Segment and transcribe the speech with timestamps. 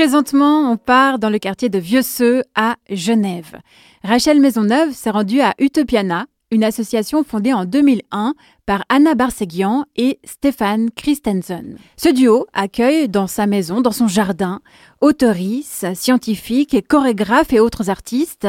[0.00, 3.60] Présentement, on part dans le quartier de Vieux-Seux à Genève.
[4.02, 8.34] Rachel Maisonneuve s'est rendue à Utopiana, une association fondée en 2001
[8.64, 11.76] par Anna Barseguian et Stéphane Christensen.
[11.98, 14.62] Ce duo accueille dans sa maison, dans son jardin,
[15.02, 18.48] autoristes, scientifiques, chorégraphes et autres artistes.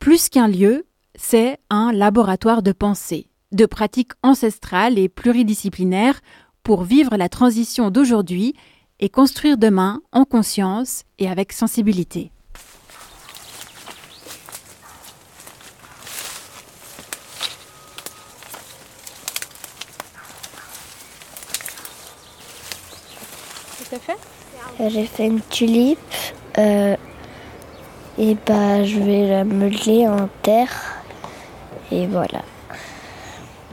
[0.00, 6.20] Plus qu'un lieu, c'est un laboratoire de pensée, de pratiques ancestrales et pluridisciplinaires
[6.62, 8.54] pour vivre la transition d'aujourd'hui
[9.00, 12.30] et construire demain en conscience et avec sensibilité.
[23.98, 24.16] fait
[24.88, 25.98] J'ai fait une tulipe
[26.58, 26.96] euh,
[28.18, 31.02] et bah je vais la meuler en terre
[31.90, 32.42] et voilà.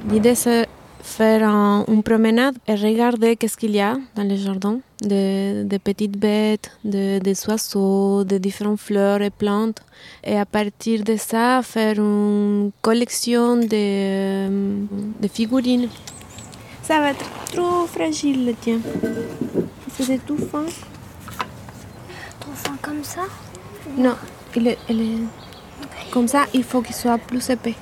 [0.10, 0.68] L'idée c'est
[1.02, 5.78] faire un, une promenade et regarder qu'est-ce qu'il y a dans le jardin, des de
[5.78, 9.82] petites bêtes, des de oiseaux, de différentes fleurs et plantes.
[10.24, 14.80] Et à partir de ça, faire une collection de, euh,
[15.22, 15.90] de figurines.
[16.84, 18.80] Ça va être trop fragile, tiens.
[20.00, 20.66] C'est tout fin.
[22.40, 23.24] Trop fin comme ça?
[23.98, 24.16] Non,
[24.56, 26.12] il est, il est...
[26.12, 27.76] comme ça, il faut qu'il soit plus épais.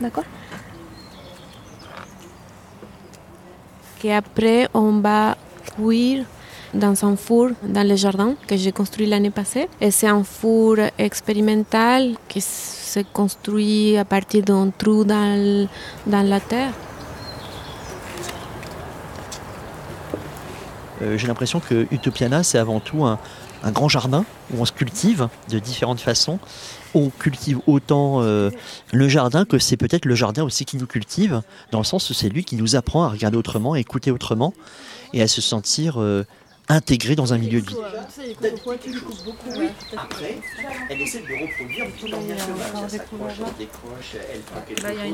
[0.00, 0.24] D'accord?
[4.06, 5.36] Et après, on va
[5.74, 6.24] cuire
[6.72, 9.66] dans un four dans le jardin que j'ai construit l'année passée.
[9.80, 15.66] Et c'est un four expérimental qui se construit à partir d'un trou dans,
[16.06, 16.72] dans la terre.
[21.02, 23.18] Euh, j'ai l'impression que Utopiana, c'est avant tout un,
[23.72, 26.38] grand jardin où on se cultive de différentes façons.
[26.94, 28.50] On cultive autant euh,
[28.92, 32.14] le jardin que c'est peut-être le jardin aussi qui nous cultive, dans le sens où
[32.14, 34.54] c'est lui qui nous apprend à regarder autrement, à écouter autrement
[35.12, 36.24] et à se sentir euh,
[36.68, 37.76] intégré dans un milieu de vie.
[39.96, 40.38] Après,
[40.90, 45.12] elle essaie de reproduire tout en bien elle s'accroche, elle décroche, elle elle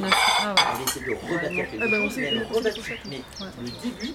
[0.86, 2.70] essaie de rebattre quelque chose, mais elle rebat
[3.08, 3.22] Mais
[3.60, 4.14] le début,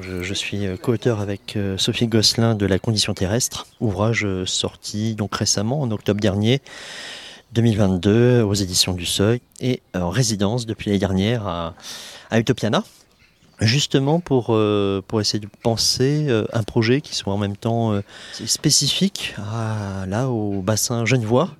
[0.00, 5.14] je, suis euh, co-auteur avec euh, Sophie Gosselin de La Condition terrestre, ouvrage euh, sorti
[5.14, 6.60] donc récemment en octobre dernier
[7.52, 11.74] 2022 aux éditions du Seuil et en résidence depuis l'année dernière à,
[12.32, 12.82] Utopiana,
[13.60, 14.56] justement pour,
[15.06, 18.00] pour essayer de penser un projet qui soit en même temps
[18.46, 21.50] spécifique à, là au bassin genevois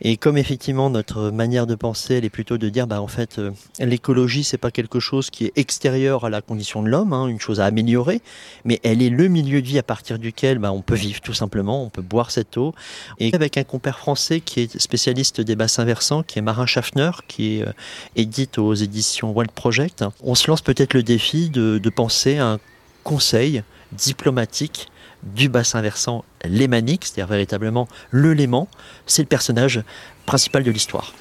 [0.00, 3.38] et comme effectivement notre manière de penser, elle est plutôt de dire, bah en fait,
[3.38, 7.26] euh, l'écologie c'est pas quelque chose qui est extérieur à la condition de l'homme, hein,
[7.26, 8.20] une chose à améliorer,
[8.64, 11.32] mais elle est le milieu de vie à partir duquel bah, on peut vivre tout
[11.32, 12.74] simplement, on peut boire cette eau.
[13.18, 17.10] Et avec un compère français qui est spécialiste des bassins versants, qui est Marin Schaffner,
[17.26, 17.72] qui est euh,
[18.16, 22.58] édite aux éditions Wild Project, on se lance peut-être le défi de, de penser un
[23.02, 23.62] conseil
[23.96, 24.88] diplomatique
[25.22, 28.68] du bassin versant lémanique, c'est-à-dire véritablement le Léman,
[29.06, 29.82] c'est le personnage
[30.24, 31.12] principal de l'histoire.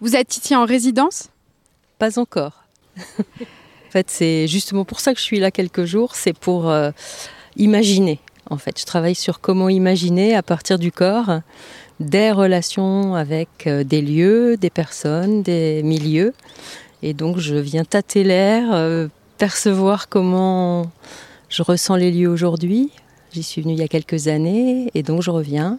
[0.00, 1.30] Vous êtes ici en résidence?
[1.98, 2.64] Pas encore.
[2.98, 6.90] en fait, c'est justement pour ça que je suis là quelques jours, c'est pour euh,
[7.56, 8.20] imaginer.
[8.50, 11.40] En fait, je travaille sur comment imaginer à partir du corps
[11.98, 16.34] des relations avec euh, des lieux, des personnes, des milieux
[17.02, 19.08] et donc je viens tâter l'air, euh,
[19.38, 20.90] percevoir comment
[21.48, 22.90] je ressens les lieux aujourd'hui.
[23.32, 25.78] J'y suis venue il y a quelques années et donc je reviens.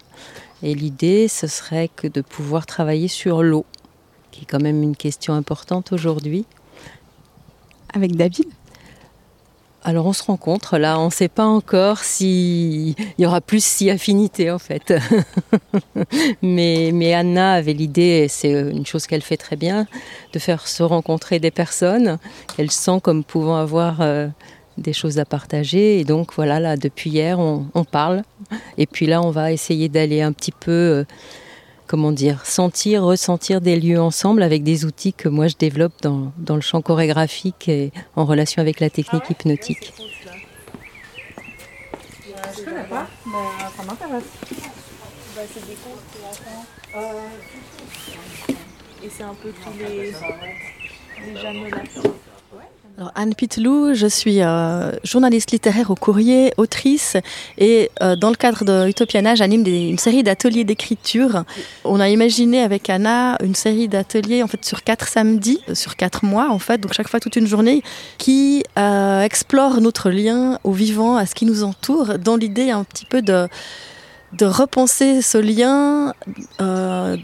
[0.64, 3.66] Et l'idée, ce serait que de pouvoir travailler sur l'eau,
[4.32, 6.46] qui est quand même une question importante aujourd'hui.
[7.94, 8.48] Avec David?
[9.84, 13.90] Alors on se rencontre là, on ne sait pas encore s'il y aura plus si
[13.90, 14.94] affinité en fait.
[16.42, 19.88] mais, mais Anna avait l'idée, c'est une chose qu'elle fait très bien,
[20.34, 22.18] de faire se rencontrer des personnes
[22.56, 24.28] qu'elle sent comme pouvant avoir euh,
[24.78, 26.00] des choses à partager.
[26.00, 28.24] Et donc voilà, là depuis hier on, parle.
[28.78, 30.72] Et puis là on va essayer d'aller un petit peu...
[30.72, 31.06] Euh,
[31.88, 36.32] comment dire, sentir, ressentir des lieux ensemble avec des outils que moi je développe dans,
[36.38, 39.94] dans le champ chorégraphique et en relation avec la technique hypnotique.
[42.56, 43.08] Je connais pas,
[43.78, 44.24] ça m'intéresse.
[45.36, 46.66] Bah, c'est des cours pour enfants.
[46.96, 47.28] Euh,
[49.04, 50.12] et c'est un peu tous les,
[51.26, 51.84] les jamais là.
[53.14, 57.16] Anne Pitlou, je suis euh, journaliste littéraire au courrier, autrice,
[57.60, 61.44] et euh, dans le cadre de Utopiana, j'anime une série d'ateliers d'écriture.
[61.84, 66.26] On a imaginé avec Anna une série d'ateliers en fait sur quatre samedis, sur quatre
[66.26, 67.84] mois en fait, donc chaque fois toute une journée,
[68.18, 72.84] qui euh, explore notre lien au vivant, à ce qui nous entoure, dans l'idée un
[72.84, 73.48] petit peu de
[74.38, 76.14] de repenser ce lien
[76.62, 77.18] euh,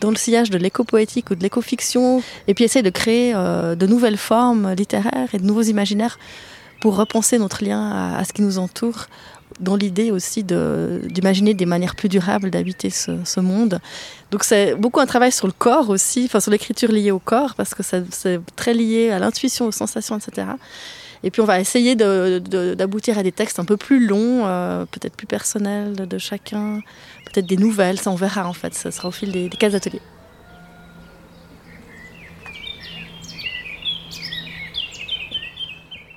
[0.00, 3.86] dans le sillage de l'éco-poétique ou de l'éco-fiction, et puis essayer de créer euh, de
[3.86, 6.18] nouvelles formes littéraires et de nouveaux imaginaires
[6.80, 9.06] pour repenser notre lien à, ce qui nous entoure,
[9.60, 13.80] dans l'idée aussi d'imaginer des manières plus durables d'habiter ce, monde.
[14.30, 17.54] Donc c'est beaucoup un travail sur le corps aussi, enfin sur l'écriture liée au corps,
[17.54, 20.48] parce que c'est très lié à l'intuition, aux sensations, etc.
[21.26, 25.16] Et puis on va essayer d'aboutir à des textes un peu plus longs, euh, peut-être
[25.16, 26.80] plus personnels de chacun,
[27.24, 29.74] peut-être des nouvelles, ça on verra en fait, ça sera au fil des, des 15
[29.74, 30.00] ateliers.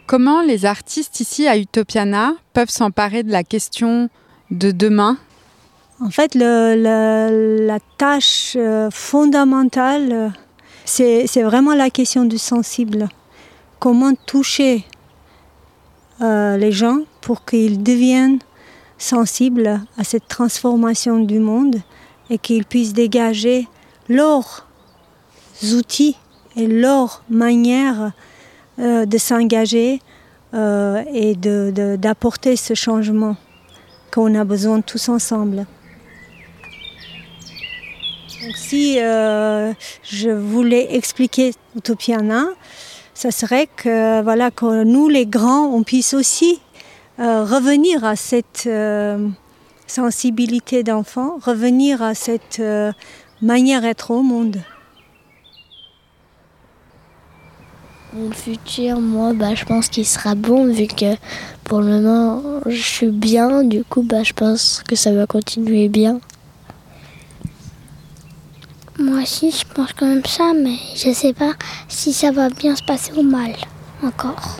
[0.06, 4.11] Comment les artistes ici à Utopiana peuvent s'emparer de la question
[4.51, 5.17] de demain?
[6.01, 10.33] En fait, la tâche euh, fondamentale,
[10.85, 13.09] c'est vraiment la question du sensible.
[13.79, 14.85] Comment toucher
[16.21, 18.39] euh, les gens pour qu'ils deviennent
[18.98, 21.77] sensibles à cette transformation du monde
[22.30, 23.68] et qu'ils puissent dégager
[24.10, 24.68] leurs
[25.74, 26.18] outils
[26.57, 28.12] et leur manière
[28.80, 30.01] euh, de s'engager
[30.54, 33.38] euh, et d'apporter ce changement
[34.12, 35.66] qu'on a besoin tous ensemble.
[38.56, 42.45] si je voulais expliquer Utopiana,
[43.19, 46.62] ce serait que, voilà, que nous, les grands, on puisse aussi
[47.19, 49.27] euh, revenir à cette euh,
[49.88, 52.94] sensibilité d'enfant, revenir à cette euh,
[53.42, 54.62] manière d'être au monde.
[58.13, 61.18] Mon futur, moi, bah, je pense qu'il sera bon vu que
[61.66, 63.66] pour le moment, je suis bien.
[63.66, 66.21] Du coup, bah, je pense que ça va continuer bien.
[68.99, 71.53] Moi aussi, je pense quand même ça, mais je sais pas
[71.87, 73.55] si ça va bien se passer ou mal
[74.03, 74.57] encore.